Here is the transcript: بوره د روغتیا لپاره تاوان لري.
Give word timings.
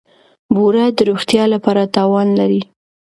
بوره 0.55 0.85
د 0.97 0.99
روغتیا 1.09 1.43
لپاره 1.53 1.91
تاوان 1.95 2.27
لري. 2.39 2.61